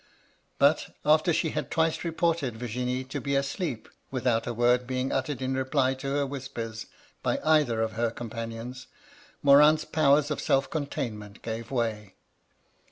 But, 0.57 0.95
after 1.05 1.31
she 1.31 1.49
had 1.51 1.69
twice 1.69 2.03
reported 2.03 2.57
Virginie 2.57 3.03
to 3.03 3.21
be 3.21 3.33
adeep, 3.33 3.87
without 4.09 4.47
a 4.47 4.53
word 4.55 4.87
being 4.87 5.11
uttered 5.11 5.43
in 5.43 5.53
reply 5.53 5.93
to 5.93 6.07
her 6.13 6.25
whispers 6.25 6.87
by 7.21 7.39
either 7.45 7.83
of 7.83 7.91
her 7.91 8.09
companions, 8.09 8.87
Morin's 9.43 9.85
powers 9.85 10.31
of 10.31 10.41
self 10.41 10.67
containment 10.71 11.43
gave 11.43 11.69
way. 11.69 12.15